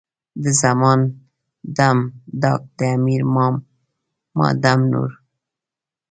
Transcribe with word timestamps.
د 0.43 0.45
زمان 0.61 0.99
ډم، 1.75 1.97
ډاګ، 2.41 2.61
د 2.77 2.79
امیر 2.95 3.21
ما 4.37 4.47
ډم 4.61 4.79
نور. 4.91 5.11